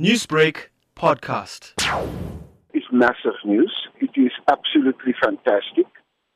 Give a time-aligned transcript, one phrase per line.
[0.00, 1.74] Newsbreak podcast.
[2.72, 3.72] It's massive news.
[4.00, 5.86] It is absolutely fantastic.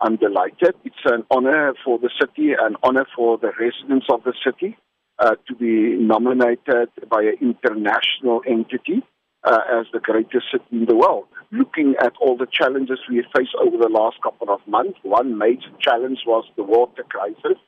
[0.01, 0.77] I'm delighted.
[0.85, 4.77] It's an honor for the city, an honor for the residents of the city
[5.19, 9.03] uh, to be nominated by an international entity
[9.43, 11.25] uh, as the greatest city in the world.
[11.51, 15.71] Looking at all the challenges we faced over the last couple of months, one major
[15.81, 17.59] challenge was the water crisis.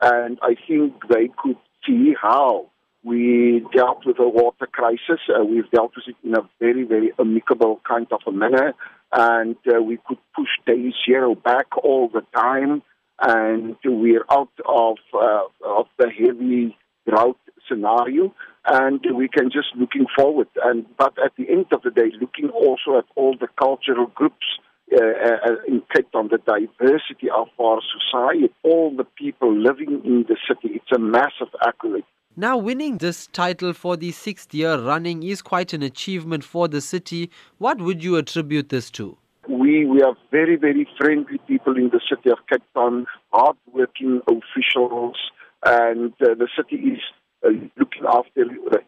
[0.00, 2.70] And I think they could see how
[3.02, 5.20] we dealt with the water crisis.
[5.28, 8.74] Uh, we've dealt with it in a very, very amicable kind of a manner.
[9.12, 12.82] And uh, we could push day zero back all the time.
[13.22, 16.76] And we're out of, uh, of the heavy
[17.08, 18.34] drought scenario.
[18.66, 20.48] And we can just looking forward.
[20.62, 24.46] And But at the end of the day, looking also at all the cultural groups
[24.92, 30.36] uh, in Cape Town, the diversity of our society, all the people living in the
[30.48, 30.74] city.
[30.74, 32.04] It's a massive accolade.
[32.40, 36.80] Now, winning this title for the sixth year running is quite an achievement for the
[36.80, 37.30] city.
[37.58, 39.18] What would you attribute this to?
[39.46, 45.18] We, we are very, very friendly people in the city of Cape Town, hardworking officials,
[45.66, 47.00] and uh, the city is
[47.44, 48.78] uh, looking after, uh,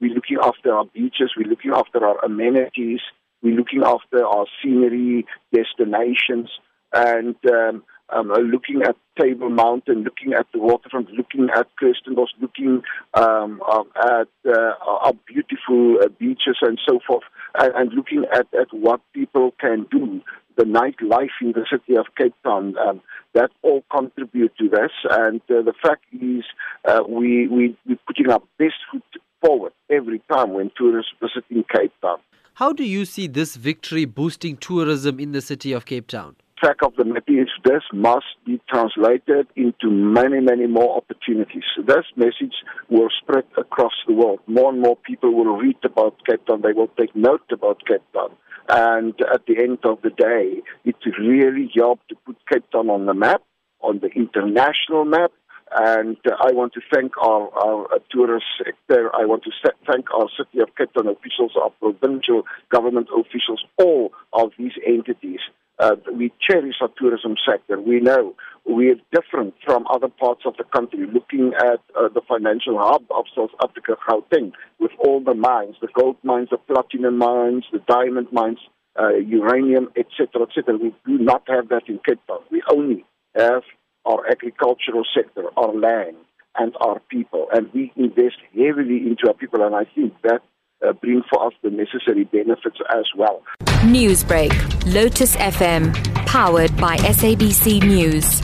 [0.00, 3.00] we're looking after our beaches, we're looking after our amenities,
[3.42, 6.48] we're looking after our scenery, destinations,
[6.94, 12.30] and um, um, uh, looking at Table Mountain, looking at the waterfront, looking at Kirstenbosch,
[12.40, 12.82] looking
[13.14, 17.24] um, um, at uh, our beautiful uh, beaches and so forth,
[17.58, 20.20] and, and looking at, at what people can do,
[20.56, 22.76] the nightlife in the city of Cape Town.
[22.78, 23.00] Um,
[23.32, 26.44] that all contribute to this, and uh, the fact is,
[26.84, 29.02] uh, we we we're putting our best foot
[29.40, 32.18] forward every time when tourists visiting Cape Town.
[32.54, 36.36] How do you see this victory boosting tourism in the city of Cape Town?
[36.60, 41.64] Fact of the is this must be translated into many, many more opportunities.
[41.86, 42.54] This message
[42.88, 44.40] will spread across the world.
[44.46, 46.62] More and more people will read about Cape Town.
[46.62, 48.30] They will take note about Cape Town.
[48.68, 53.06] And at the end of the day, it really helped to put Cape Town on
[53.06, 53.42] the map,
[53.80, 55.32] on the international map.
[55.72, 59.10] And I want to thank our, our tourist sector.
[59.14, 59.50] I want to
[59.90, 65.40] thank our City of Cape Town officials, our provincial government officials, all of these entities
[65.80, 67.80] uh, we cherish our tourism sector.
[67.80, 68.34] We know
[68.68, 73.04] we are different from other parts of the country, looking at uh, the financial hub
[73.10, 77.80] of South Africa, Gauteng, with all the mines, the gold mines, the platinum mines, the
[77.88, 78.58] diamond mines,
[79.00, 80.76] uh, uranium, etc., etc.
[80.76, 82.40] We do not have that in Cape Town.
[82.50, 83.04] We only
[83.34, 83.62] have
[84.04, 86.16] our agricultural sector, our land,
[86.58, 87.46] and our people.
[87.52, 90.42] And we invest heavily into our people, and I think that
[90.86, 93.42] uh, bring for us the necessary benefits as well.
[93.82, 94.52] Newsbreak,
[94.92, 95.94] Lotus FM,
[96.26, 98.40] powered by SABC News.